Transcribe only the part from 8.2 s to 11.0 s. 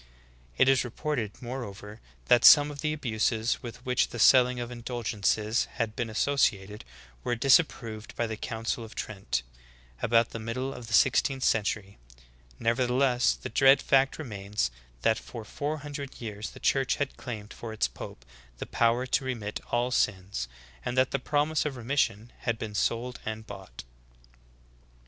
the Council of Trent, about the middle of the